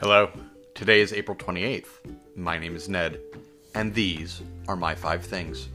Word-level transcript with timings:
Hello. 0.00 0.30
Today 0.74 1.02
is 1.02 1.12
April 1.12 1.36
28th. 1.36 1.90
My 2.34 2.56
name 2.56 2.74
is 2.74 2.88
Ned, 2.88 3.20
and 3.74 3.92
these 3.92 4.40
are 4.66 4.74
my 4.74 4.94
five 4.94 5.22
things. 5.22 5.68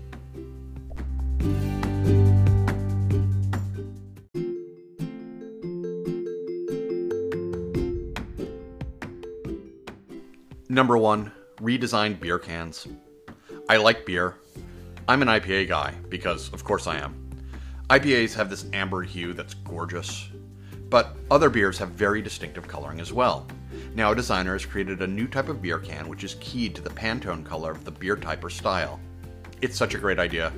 Number 10.70 10.98
one, 10.98 11.32
redesigned 11.58 12.20
beer 12.20 12.40
cans. 12.40 12.88
I 13.70 13.78
like 13.78 14.08
beer. 14.08 14.38
I'm 15.08 15.22
an 15.22 15.28
IPA 15.28 15.68
guy, 15.68 15.94
because 16.10 16.52
of 16.52 16.64
course 16.64 16.88
I 16.88 16.98
am. 16.98 17.14
IPAs 17.92 18.34
have 18.34 18.50
this 18.50 18.66
amber 18.74 19.04
hue 19.04 19.34
that's 19.34 19.54
gorgeous, 19.54 20.30
but 20.96 21.18
other 21.30 21.50
beers 21.50 21.78
have 21.78 21.90
very 21.90 22.22
distinctive 22.22 22.70
coloring 22.70 23.02
as 23.02 23.12
well. 23.12 23.46
Now, 23.96 24.14
a 24.14 24.16
designer 24.16 24.54
has 24.54 24.66
created 24.66 25.02
a 25.02 25.08
new 25.08 25.28
type 25.28 25.50
of 25.50 25.62
beer 25.62 25.78
can 25.78 26.08
which 26.08 26.24
is 26.24 26.38
keyed 26.40 26.74
to 26.74 26.82
the 26.82 26.90
Pantone 26.90 27.44
color 27.44 27.72
of 27.72 27.84
the 27.84 27.92
beer 27.92 28.16
type 28.16 28.42
or 28.46 28.50
style. 28.50 28.98
It's 29.62 29.76
such 29.76 29.94
a 29.94 29.98
great 29.98 30.20
idea. 30.20 30.54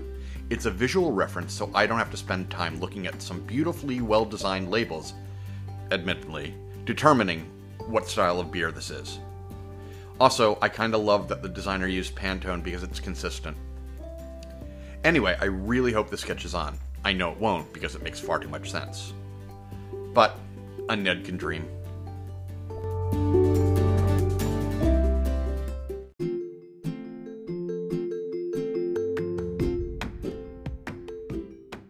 It's 0.51 0.67
a 0.67 0.69
visual 0.69 1.11
reference, 1.11 1.53
so 1.53 1.71
I 1.73 1.87
don't 1.87 1.97
have 1.97 2.11
to 2.11 2.17
spend 2.17 2.51
time 2.51 2.79
looking 2.79 3.07
at 3.07 3.19
some 3.19 3.39
beautifully 3.47 4.01
well 4.01 4.25
designed 4.25 4.69
labels, 4.69 5.15
admittedly, 5.89 6.53
determining 6.85 7.43
what 7.87 8.07
style 8.07 8.39
of 8.39 8.51
beer 8.51 8.71
this 8.71 8.91
is. 8.91 9.17
Also, 10.19 10.59
I 10.61 10.69
kinda 10.69 10.99
love 10.99 11.27
that 11.29 11.41
the 11.41 11.49
designer 11.49 11.87
used 11.87 12.13
Pantone 12.13 12.61
because 12.61 12.83
it's 12.83 12.99
consistent. 12.99 13.57
Anyway, 15.03 15.35
I 15.41 15.45
really 15.45 15.93
hope 15.93 16.11
this 16.11 16.23
catches 16.23 16.53
on. 16.53 16.77
I 17.03 17.11
know 17.11 17.31
it 17.31 17.39
won't 17.39 17.73
because 17.73 17.95
it 17.95 18.03
makes 18.03 18.19
far 18.19 18.37
too 18.37 18.49
much 18.49 18.69
sense. 18.69 19.13
But 20.13 20.39
a 20.89 20.95
Ned 20.95 21.25
can 21.25 21.37
dream. 21.37 21.67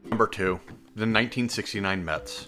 Number 0.10 0.28
two, 0.28 0.60
the 0.96 1.06
1969 1.06 2.04
Mets. 2.04 2.48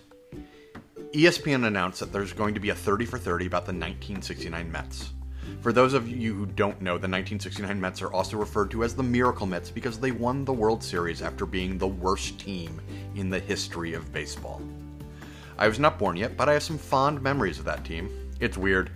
ESPN 1.13 1.65
announced 1.65 1.99
that 1.99 2.11
there's 2.11 2.33
going 2.33 2.55
to 2.55 2.59
be 2.59 2.69
a 2.69 2.75
30 2.75 3.05
for 3.05 3.19
30 3.19 3.45
about 3.45 3.65
the 3.65 3.73
1969 3.73 4.71
Mets. 4.71 5.11
For 5.61 5.71
those 5.71 5.93
of 5.93 6.09
you 6.09 6.33
who 6.33 6.45
don't 6.45 6.81
know, 6.81 6.93
the 6.93 7.07
1969 7.07 7.79
Mets 7.79 8.01
are 8.01 8.11
also 8.11 8.37
referred 8.37 8.71
to 8.71 8.83
as 8.83 8.95
the 8.95 9.03
Miracle 9.03 9.45
Mets 9.45 9.69
because 9.69 9.99
they 9.99 10.11
won 10.11 10.45
the 10.45 10.53
World 10.53 10.83
Series 10.83 11.21
after 11.21 11.45
being 11.45 11.77
the 11.77 11.87
worst 11.87 12.39
team 12.39 12.81
in 13.15 13.29
the 13.29 13.39
history 13.39 13.93
of 13.93 14.11
baseball. 14.11 14.61
I 15.59 15.67
was 15.67 15.77
not 15.77 15.99
born 15.99 16.15
yet, 16.15 16.37
but 16.37 16.47
I 16.47 16.53
have 16.53 16.63
some 16.63 16.77
fond 16.77 17.21
memories 17.21 17.59
of 17.59 17.65
that 17.65 17.83
team. 17.83 18.09
It's 18.39 18.57
weird. 18.57 18.91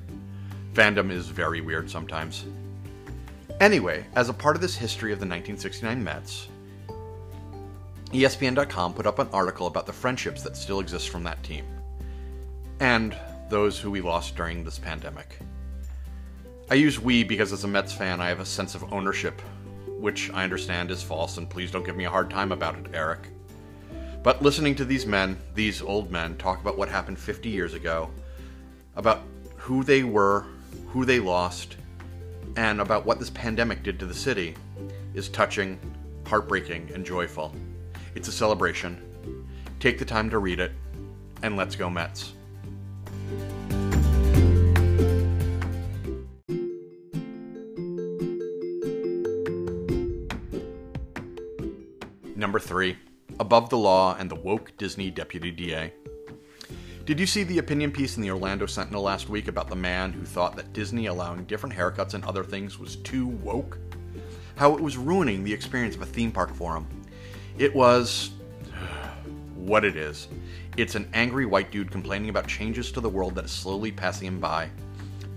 Fandom 0.73 1.11
is 1.11 1.27
very 1.27 1.59
weird 1.59 1.89
sometimes. 1.89 2.45
Anyway, 3.59 4.05
as 4.15 4.29
a 4.29 4.33
part 4.33 4.55
of 4.55 4.61
this 4.61 4.73
history 4.73 5.11
of 5.11 5.19
the 5.19 5.25
1969 5.25 6.01
Mets, 6.01 6.47
ESPN.com 8.13 8.93
put 8.93 9.05
up 9.05 9.19
an 9.19 9.27
article 9.33 9.67
about 9.67 9.85
the 9.85 9.91
friendships 9.91 10.41
that 10.41 10.55
still 10.55 10.79
exist 10.79 11.09
from 11.09 11.23
that 11.23 11.43
team, 11.43 11.65
and 12.79 13.13
those 13.49 13.77
who 13.77 13.91
we 13.91 13.99
lost 13.99 14.37
during 14.37 14.63
this 14.63 14.79
pandemic. 14.79 15.39
I 16.71 16.75
use 16.75 16.97
we 16.97 17.25
because 17.25 17.51
as 17.51 17.65
a 17.65 17.67
Mets 17.67 17.91
fan, 17.91 18.21
I 18.21 18.29
have 18.29 18.39
a 18.39 18.45
sense 18.45 18.73
of 18.73 18.93
ownership, 18.93 19.41
which 19.99 20.31
I 20.31 20.45
understand 20.45 20.91
is 20.91 21.03
false, 21.03 21.37
and 21.37 21.49
please 21.49 21.71
don't 21.71 21.85
give 21.85 21.97
me 21.97 22.05
a 22.05 22.09
hard 22.09 22.29
time 22.29 22.53
about 22.53 22.77
it, 22.77 22.87
Eric. 22.93 23.32
But 24.23 24.41
listening 24.41 24.75
to 24.75 24.85
these 24.85 25.05
men, 25.05 25.37
these 25.53 25.81
old 25.81 26.09
men, 26.09 26.37
talk 26.37 26.61
about 26.61 26.77
what 26.77 26.87
happened 26.87 27.19
50 27.19 27.49
years 27.49 27.73
ago, 27.73 28.09
about 28.95 29.21
who 29.57 29.83
they 29.83 30.03
were, 30.03 30.45
who 30.87 31.03
they 31.03 31.19
lost, 31.19 31.75
and 32.55 32.79
about 32.79 33.05
what 33.05 33.19
this 33.19 33.29
pandemic 33.31 33.83
did 33.83 33.99
to 33.99 34.05
the 34.05 34.13
city, 34.13 34.55
is 35.13 35.27
touching, 35.27 35.77
heartbreaking, 36.25 36.89
and 36.93 37.05
joyful. 37.05 37.53
It's 38.15 38.29
a 38.29 38.31
celebration. 38.31 38.97
Take 39.81 39.99
the 39.99 40.05
time 40.05 40.29
to 40.29 40.39
read 40.39 40.61
it, 40.61 40.71
and 41.41 41.57
let's 41.57 41.75
go, 41.75 41.89
Mets. 41.89 42.31
Number 52.37 52.59
three, 52.59 52.95
Above 53.39 53.69
the 53.69 53.77
Law 53.77 54.15
and 54.17 54.29
the 54.29 54.35
Woke 54.35 54.71
Disney 54.77 55.09
Deputy 55.09 55.51
DA. 55.51 55.91
Did 57.05 57.19
you 57.19 57.25
see 57.25 57.43
the 57.43 57.57
opinion 57.57 57.91
piece 57.91 58.15
in 58.15 58.23
the 58.23 58.31
Orlando 58.31 58.65
Sentinel 58.65 59.01
last 59.01 59.27
week 59.27 59.47
about 59.47 59.69
the 59.69 59.75
man 59.75 60.13
who 60.13 60.23
thought 60.23 60.55
that 60.55 60.71
Disney 60.71 61.07
allowing 61.07 61.43
different 61.45 61.75
haircuts 61.75 62.13
and 62.13 62.23
other 62.23 62.43
things 62.43 62.79
was 62.79 62.97
too 62.97 63.27
woke? 63.27 63.77
How 64.55 64.75
it 64.75 64.81
was 64.81 64.97
ruining 64.97 65.43
the 65.43 65.53
experience 65.53 65.95
of 65.95 66.01
a 66.01 66.05
theme 66.05 66.31
park 66.31 66.53
for 66.53 66.75
him. 66.75 66.87
It 67.57 67.73
was. 67.73 68.31
what 69.55 69.83
it 69.83 69.95
is. 69.95 70.27
It's 70.77 70.95
an 70.95 71.09
angry 71.13 71.45
white 71.45 71.71
dude 71.71 71.91
complaining 71.91 72.29
about 72.29 72.47
changes 72.47 72.91
to 72.93 73.01
the 73.01 73.09
world 73.09 73.35
that 73.35 73.45
is 73.45 73.51
slowly 73.51 73.91
passing 73.91 74.27
him 74.27 74.39
by. 74.39 74.69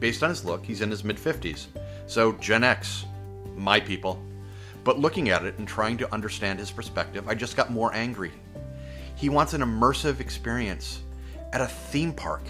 Based 0.01 0.23
on 0.23 0.29
his 0.29 0.45
look, 0.45 0.65
he's 0.65 0.83
in 0.83 0.91
his 0.91 1.03
mid 1.03 1.17
50s. 1.17 1.67
So, 2.07 2.33
Gen 2.33 2.63
X, 2.63 3.07
my 3.57 3.81
people. 3.81 4.23
But 4.87 5.01
looking 5.01 5.31
at 5.31 5.45
it 5.45 5.59
and 5.59 5.67
trying 5.67 5.97
to 5.99 6.15
understand 6.15 6.61
his 6.61 6.71
perspective, 6.71 7.29
I 7.29 7.35
just 7.35 7.57
got 7.57 7.73
more 7.73 7.93
angry. 7.93 8.31
He 9.17 9.29
wants 9.29 9.53
an 9.53 9.61
immersive 9.61 10.21
experience 10.21 11.03
at 11.53 11.61
a 11.61 11.67
theme 11.67 12.13
park. 12.13 12.45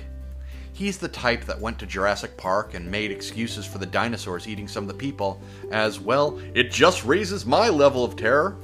He's 0.75 0.99
the 0.99 1.09
type 1.09 1.47
that 1.47 1.59
went 1.59 1.79
to 1.79 1.87
Jurassic 1.87 2.37
Park 2.37 2.75
and 2.75 2.91
made 2.91 3.11
excuses 3.11 3.65
for 3.65 3.79
the 3.79 3.87
dinosaurs 3.87 4.47
eating 4.47 4.69
some 4.69 4.85
of 4.85 4.89
the 4.89 4.93
people, 4.93 5.41
as 5.73 5.99
well, 5.99 6.39
it 6.53 6.71
just 6.71 7.07
raises 7.07 7.47
my 7.47 7.71
level 7.71 8.05
of 8.05 8.17
terror. 8.17 8.59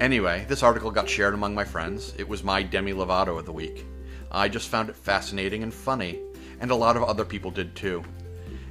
Anyway, 0.00 0.46
this 0.48 0.62
article 0.62 0.90
got 0.90 1.06
shared 1.06 1.34
among 1.34 1.54
my 1.54 1.64
friends. 1.64 2.14
It 2.16 2.26
was 2.26 2.42
my 2.42 2.62
Demi 2.62 2.94
Lovato 2.94 3.38
of 3.38 3.44
the 3.44 3.52
week. 3.52 3.84
I 4.32 4.48
just 4.48 4.70
found 4.70 4.88
it 4.88 4.96
fascinating 4.96 5.62
and 5.62 5.74
funny, 5.74 6.18
and 6.60 6.70
a 6.70 6.74
lot 6.74 6.96
of 6.96 7.02
other 7.02 7.26
people 7.26 7.50
did 7.50 7.76
too. 7.76 8.02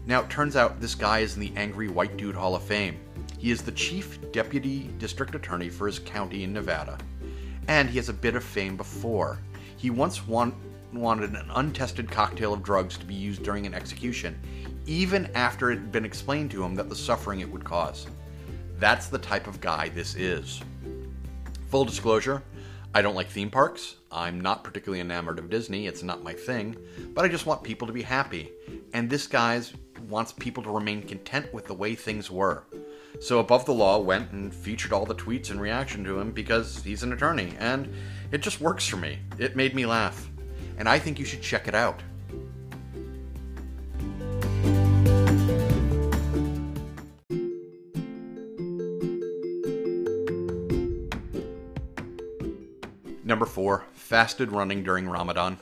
Now, 0.08 0.22
it 0.22 0.32
turns 0.32 0.56
out 0.56 0.82
this 0.82 0.96
guy 0.96 1.20
is 1.20 1.36
in 1.36 1.42
the 1.42 1.54
Angry 1.56 1.90
White 1.90 2.18
Dude 2.18 2.36
Hall 2.36 2.56
of 2.56 2.64
Fame. 2.64 3.00
He 3.44 3.52
is 3.52 3.62
the 3.62 3.74
chief 3.74 4.20
deputy 4.32 4.90
district 5.00 5.36
attorney 5.36 5.68
for 5.68 5.86
his 5.86 6.00
county 6.00 6.46
in 6.46 6.54
Nevada, 6.54 6.98
and 7.68 7.90
he 7.90 7.98
has 7.98 8.08
a 8.08 8.14
bit 8.14 8.38
of 8.38 8.44
fame 8.44 8.78
before. 8.78 9.38
He 9.76 9.90
once 9.90 10.26
want, 10.26 10.56
wanted 10.94 11.32
an 11.32 11.52
untested 11.54 12.10
cocktail 12.10 12.54
of 12.54 12.64
drugs 12.64 12.98
to 12.98 13.06
be 13.06 13.14
used 13.14 13.44
during 13.44 13.66
an 13.66 13.74
execution, 13.74 14.40
even 14.86 15.30
after 15.36 15.72
it 15.72 15.80
had 15.80 15.92
been 15.92 16.06
explained 16.06 16.52
to 16.52 16.64
him 16.64 16.74
that 16.76 16.88
the 16.88 16.96
suffering 16.96 17.42
it 17.42 17.52
would 17.52 17.66
cause. 17.66 18.08
That's 18.80 19.08
the 19.08 19.18
type 19.18 19.48
of 19.48 19.60
guy 19.60 19.90
this 19.90 20.16
is. 20.16 20.62
Full 21.68 21.84
disclosure, 21.84 22.44
I 22.94 23.02
don't 23.02 23.16
like 23.16 23.28
theme 23.28 23.52
parks. 23.52 23.96
I'm 24.10 24.40
not 24.40 24.64
particularly 24.64 25.02
enamored 25.02 25.38
of 25.38 25.50
Disney. 25.50 25.88
It's 25.88 26.02
not 26.02 26.24
my 26.24 26.32
thing. 26.32 26.78
But 27.14 27.26
I 27.26 27.28
just 27.28 27.46
want 27.46 27.62
people 27.62 27.88
to 27.88 27.94
be 27.94 28.04
happy. 28.04 28.54
And 28.94 29.10
this 29.10 29.28
guy 29.28 29.62
wants 30.08 30.32
people 30.32 30.64
to 30.64 30.70
remain 30.70 31.02
content 31.02 31.54
with 31.54 31.66
the 31.66 31.74
way 31.74 31.94
things 31.94 32.32
were. 32.32 32.64
So 33.20 33.40
Above 33.40 33.66
the 33.66 33.74
Law 33.74 34.00
went 34.00 34.32
and 34.32 34.54
featured 34.54 34.92
all 34.92 35.06
the 35.06 35.16
tweets 35.16 35.50
in 35.50 35.60
reaction 35.60 36.04
to 36.04 36.20
him 36.20 36.32
because 36.32 36.84
he's 36.84 37.04
an 37.04 37.14
attorney. 37.14 37.54
And 37.60 37.94
it 38.32 38.42
just 38.42 38.60
works 38.60 38.88
for 38.88 38.98
me. 38.98 39.20
It 39.38 39.56
made 39.56 39.76
me 39.76 39.86
laugh. 39.86 40.30
And 40.78 40.90
I 40.90 41.00
think 41.00 41.20
you 41.20 41.26
should 41.26 41.42
check 41.42 41.68
it 41.68 41.76
out. 41.76 42.02
Number 53.24 53.46
four, 53.46 53.86
fasted 53.94 54.52
running 54.52 54.84
during 54.84 55.08
Ramadan. 55.08 55.58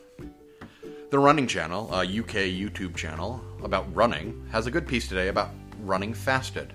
The 1.11 1.19
Running 1.19 1.45
Channel, 1.45 1.93
a 1.93 2.01
UK 2.01 2.49
YouTube 2.49 2.95
channel 2.95 3.41
about 3.63 3.93
running, 3.95 4.45
has 4.51 4.65
a 4.65 4.71
good 4.71 4.87
piece 4.87 5.07
today 5.07 5.27
about 5.27 5.51
running 5.81 6.13
fasted. 6.13 6.73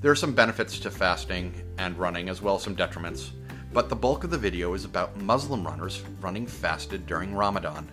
There 0.00 0.12
are 0.12 0.16
some 0.16 0.32
benefits 0.32 0.78
to 0.80 0.92
fasting 0.92 1.52
and 1.78 1.98
running, 1.98 2.28
as 2.28 2.40
well 2.40 2.54
as 2.54 2.62
some 2.62 2.76
detriments, 2.76 3.30
but 3.72 3.88
the 3.88 3.96
bulk 3.96 4.22
of 4.22 4.30
the 4.30 4.38
video 4.38 4.74
is 4.74 4.84
about 4.84 5.20
Muslim 5.20 5.66
runners 5.66 6.04
running 6.20 6.46
fasted 6.46 7.04
during 7.04 7.34
Ramadan, 7.34 7.90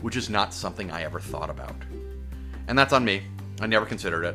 which 0.00 0.16
is 0.16 0.30
not 0.30 0.54
something 0.54 0.90
I 0.90 1.02
ever 1.02 1.20
thought 1.20 1.50
about. 1.50 1.76
And 2.68 2.78
that's 2.78 2.94
on 2.94 3.04
me. 3.04 3.22
I 3.60 3.66
never 3.66 3.84
considered 3.84 4.24
it. 4.24 4.34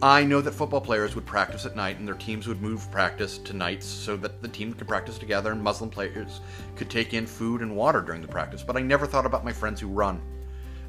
I 0.00 0.24
know 0.24 0.40
that 0.40 0.54
football 0.54 0.80
players 0.80 1.14
would 1.14 1.26
practice 1.26 1.66
at 1.66 1.76
night 1.76 1.98
and 1.98 2.08
their 2.08 2.14
teams 2.14 2.48
would 2.48 2.62
move 2.62 2.90
practice 2.90 3.36
to 3.38 3.52
nights 3.52 3.84
so 3.84 4.16
that 4.16 4.40
the 4.40 4.48
team 4.48 4.72
could 4.72 4.88
practice 4.88 5.18
together 5.18 5.52
and 5.52 5.62
Muslim 5.62 5.90
players 5.90 6.40
could 6.76 6.88
take 6.88 7.12
in 7.12 7.26
food 7.26 7.60
and 7.60 7.76
water 7.76 8.00
during 8.00 8.22
the 8.22 8.28
practice, 8.28 8.62
but 8.62 8.76
I 8.78 8.80
never 8.80 9.06
thought 9.06 9.26
about 9.26 9.44
my 9.44 9.52
friends 9.52 9.82
who 9.82 9.88
run. 9.88 10.22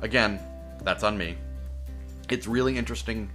Again, 0.02 0.40
that's 0.84 1.04
on 1.04 1.18
me. 1.18 1.38
It's 2.30 2.48
really 2.48 2.78
interesting 2.78 3.30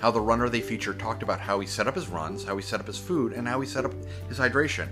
how 0.00 0.10
the 0.10 0.20
runner 0.20 0.48
they 0.48 0.60
feature 0.60 0.94
talked 0.94 1.22
about 1.22 1.40
how 1.40 1.60
he 1.60 1.66
set 1.66 1.86
up 1.86 1.94
his 1.94 2.08
runs, 2.08 2.44
how 2.44 2.56
he 2.56 2.62
set 2.62 2.80
up 2.80 2.86
his 2.86 2.98
food, 2.98 3.32
and 3.32 3.48
how 3.48 3.60
he 3.60 3.66
set 3.66 3.84
up 3.84 3.92
his 4.28 4.38
hydration. 4.38 4.88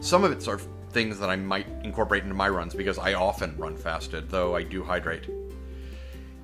Some 0.00 0.24
of 0.24 0.32
it's 0.32 0.48
are 0.48 0.58
things 0.90 1.18
that 1.18 1.30
I 1.30 1.36
might 1.36 1.66
incorporate 1.82 2.22
into 2.22 2.34
my 2.34 2.48
runs 2.48 2.74
because 2.74 2.98
I 2.98 3.14
often 3.14 3.56
run 3.56 3.76
fasted, 3.76 4.30
though 4.30 4.54
I 4.54 4.62
do 4.62 4.84
hydrate. 4.84 5.28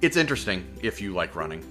It's 0.02 0.16
interesting 0.16 0.66
if 0.82 1.00
you 1.00 1.12
like 1.12 1.36
running. 1.36 1.62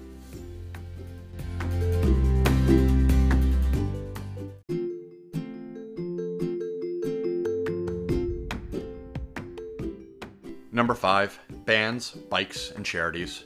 Number 10.71 10.93
five, 10.93 11.37
bands, 11.65 12.11
bikes, 12.11 12.71
and 12.71 12.85
charities. 12.85 13.43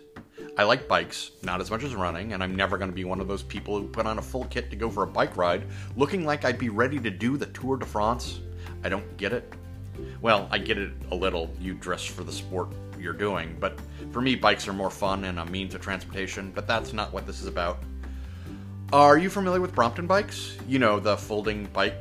I 0.55 0.63
like 0.63 0.87
bikes, 0.87 1.31
not 1.41 1.61
as 1.61 1.71
much 1.71 1.83
as 1.83 1.95
running, 1.95 2.33
and 2.33 2.43
I'm 2.43 2.55
never 2.55 2.77
going 2.77 2.91
to 2.91 2.95
be 2.95 3.05
one 3.05 3.19
of 3.19 3.27
those 3.27 3.41
people 3.41 3.79
who 3.79 3.87
put 3.87 4.05
on 4.05 4.19
a 4.19 4.21
full 4.21 4.45
kit 4.45 4.69
to 4.69 4.75
go 4.75 4.87
for 4.87 5.01
a 5.01 5.07
bike 5.07 5.35
ride 5.35 5.63
looking 5.97 6.25
like 6.25 6.45
I'd 6.45 6.59
be 6.59 6.69
ready 6.69 6.99
to 6.99 7.09
do 7.09 7.37
the 7.37 7.47
Tour 7.47 7.77
de 7.77 7.87
France. 7.87 8.39
I 8.83 8.89
don't 8.89 9.17
get 9.17 9.33
it. 9.33 9.51
Well, 10.21 10.47
I 10.51 10.59
get 10.59 10.77
it 10.77 10.91
a 11.09 11.15
little. 11.15 11.49
You 11.59 11.73
dress 11.73 12.05
for 12.05 12.23
the 12.23 12.31
sport 12.31 12.69
you're 12.99 13.13
doing, 13.13 13.57
but 13.59 13.79
for 14.11 14.21
me, 14.21 14.35
bikes 14.35 14.67
are 14.67 14.73
more 14.73 14.91
fun 14.91 15.23
and 15.23 15.39
a 15.39 15.45
means 15.47 15.73
of 15.73 15.81
transportation, 15.81 16.51
but 16.53 16.67
that's 16.67 16.93
not 16.93 17.11
what 17.11 17.25
this 17.25 17.41
is 17.41 17.47
about. 17.47 17.79
Are 18.91 19.17
you 19.17 19.31
familiar 19.31 19.59
with 19.59 19.73
Brompton 19.73 20.05
bikes? 20.05 20.55
You 20.67 20.77
know, 20.77 20.99
the 20.99 21.17
folding 21.17 21.65
bike. 21.65 21.99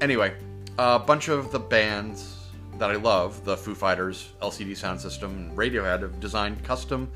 Anyway, 0.00 0.34
a 0.78 0.98
bunch 0.98 1.28
of 1.28 1.52
the 1.52 1.58
bands 1.58 2.41
that 2.82 2.90
I 2.90 2.96
love, 2.96 3.44
the 3.44 3.56
Foo 3.56 3.76
Fighters, 3.76 4.32
LCD 4.42 4.72
Soundsystem, 4.72 5.26
and 5.26 5.56
Radiohead, 5.56 6.02
have 6.02 6.18
designed 6.18 6.64
custom 6.64 7.08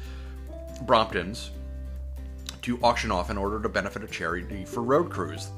Bromptons 0.84 1.48
to 2.62 2.78
auction 2.84 3.10
off 3.10 3.30
in 3.30 3.36
order 3.36 3.60
to 3.60 3.68
benefit 3.68 4.04
a 4.04 4.06
charity 4.06 4.64
for 4.64 4.84
road 4.84 5.10
crews 5.10 5.48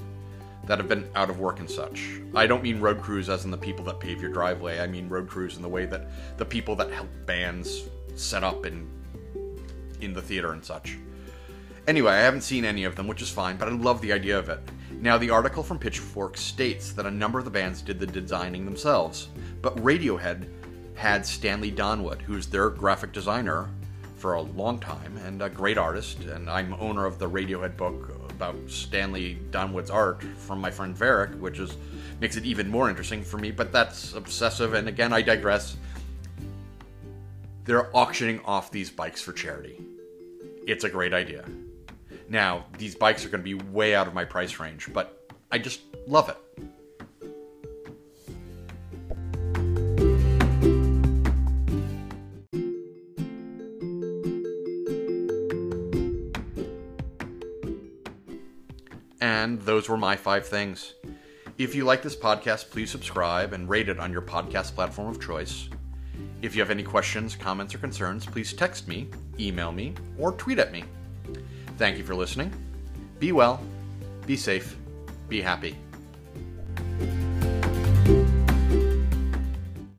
that 0.65 0.79
have 0.79 0.89
been 0.89 1.07
out 1.15 1.29
of 1.29 1.41
work 1.41 1.61
and 1.61 1.71
such. 1.71 2.23
I 2.35 2.47
don't 2.47 2.63
mean 2.63 2.81
road 2.81 3.03
crews 3.03 3.29
as 3.29 3.45
in 3.45 3.51
the 3.51 3.59
people 3.59 3.85
that 3.85 4.01
pave 4.01 4.23
your 4.23 4.33
driveway. 4.33 4.81
I 4.81 4.87
mean 4.87 5.11
road 5.11 5.29
crews 5.29 5.57
in 5.57 5.63
the 5.63 5.69
way 5.69 5.85
that 5.85 6.09
the 6.39 6.45
people 6.47 6.75
that 6.77 6.91
help 6.91 7.09
bands 7.27 7.83
set 8.15 8.43
up 8.43 8.65
in 8.65 8.89
in 10.01 10.15
the 10.15 10.23
theater 10.23 10.53
and 10.53 10.65
such. 10.65 10.97
Anyway, 11.87 12.13
I 12.13 12.21
haven't 12.21 12.45
seen 12.45 12.65
any 12.65 12.85
of 12.85 12.97
them, 12.97 13.09
which 13.09 13.21
is 13.21 13.29
fine, 13.29 13.59
but 13.59 13.69
I 13.69 13.73
love 13.73 14.01
the 14.01 14.15
idea 14.15 14.39
of 14.39 14.49
it. 14.49 14.61
Now, 15.01 15.17
the 15.17 15.31
article 15.31 15.63
from 15.63 15.79
Pitchfork 15.79 16.37
states 16.37 16.93
that 16.93 17.07
a 17.07 17.11
number 17.11 17.39
of 17.39 17.45
the 17.45 17.51
bands 17.53 17.83
did 17.83 18.01
the 18.01 18.07
designing 18.07 18.65
themselves, 18.65 19.29
but 19.63 19.77
Radiohead 19.77 20.49
had 20.95 21.25
Stanley 21.25 21.71
Donwood, 21.71 22.21
who's 22.21 22.49
their 22.49 22.69
graphic 22.69 23.13
designer 23.13 23.69
for 24.17 24.35
a 24.35 24.43
long 24.43 24.81
time 24.81 25.17
and 25.19 25.41
a 25.41 25.49
great 25.49 25.79
artist. 25.79 26.25
And 26.25 26.51
I'm 26.51 26.75
owner 26.81 27.07
of 27.07 27.21
the 27.21 27.31
Radiohead 27.31 27.77
book 27.77 28.13
about 28.29 28.57
Stanley 28.67 29.39
Donwood's 29.53 29.91
art 29.91 30.25
from 30.25 30.61
my 30.61 30.71
friend 30.73 30.97
Varric, 30.97 31.39
which 31.39 31.61
is 31.61 31.77
makes 32.21 32.37
it 32.37 32.45
even 32.45 32.69
more 32.69 32.91
interesting 32.91 33.23
for 33.23 33.39
me. 33.39 33.53
But 33.53 33.71
that's 33.71 34.15
obsessive, 34.15 34.75
and 34.75 34.89
again, 34.89 35.13
I 35.13 35.23
digress. 35.23 35.77
They're 37.65 37.97
auctioning 37.97 38.41
off 38.45 38.73
these 38.73 38.91
bikes 38.91 39.23
for 39.23 39.33
charity. 39.33 39.81
It's 40.67 40.83
a 40.83 40.91
great 40.91 41.15
idea. 41.15 41.45
Now, 42.29 42.67
these 42.77 42.95
bikes 42.95 43.25
are 43.25 43.31
going 43.31 43.43
to 43.43 43.45
be 43.45 43.55
way 43.55 43.95
out 43.95 44.07
of 44.07 44.15
my 44.15 44.25
price 44.25 44.61
range, 44.61 44.93
but 44.93 45.31
I 45.51 45.59
just 45.59 45.81
love 46.07 46.29
it. 46.29 46.37
And 59.21 59.61
those 59.63 59.89
were 59.89 59.97
my 59.97 60.15
five 60.17 60.47
things. 60.47 60.95
If 61.57 61.75
you 61.75 61.85
like 61.85 62.03
this 62.03 62.15
podcast, 62.15 62.71
please 62.71 62.91
subscribe 62.91 63.55
and 63.55 63.69
rate 63.69 63.89
it 63.89 63.99
on 63.99 64.13
your 64.13 64.23
podcast 64.23 64.75
platform 64.75 65.09
of 65.09 65.21
choice. 65.21 65.71
If 66.43 66.55
you 66.55 66.61
have 66.61 66.71
any 66.71 66.85
questions, 66.85 67.35
comments, 67.35 67.75
or 67.75 67.79
concerns, 67.79 68.27
please 68.27 68.53
text 68.53 68.87
me, 68.87 69.09
email 69.41 69.73
me, 69.73 69.95
or 70.19 70.33
tweet 70.33 70.59
at 70.59 70.71
me. 70.71 70.85
Thank 71.79 71.97
you 71.97 72.05
for 72.05 72.17
listening. 72.17 72.53
Be 73.21 73.31
well, 73.31 73.61
be 74.27 74.37
safe, 74.37 74.77
be 75.29 75.41
happy. 75.41 75.77